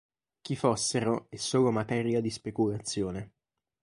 Chi 0.41 0.55
fossero 0.55 1.27
è 1.29 1.35
solo 1.35 1.69
materia 1.69 2.21
di 2.21 2.31
speculazione. 2.31 3.33